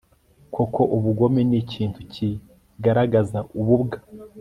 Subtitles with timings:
[0.53, 3.97] koko, ubugome ni ikintu kigaragaza ububwa